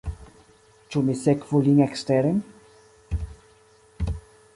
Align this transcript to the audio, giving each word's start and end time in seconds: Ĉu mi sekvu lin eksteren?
Ĉu 0.93 1.03
mi 1.09 1.15
sekvu 1.23 1.59
lin 1.67 1.81
eksteren? 1.87 2.39